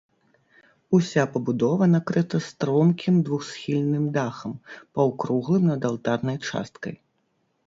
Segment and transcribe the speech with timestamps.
[0.97, 4.57] Уся пабудова накрыта стромкім двухсхільным дахам,
[4.99, 6.95] паўкруглым над алтарнай часткай.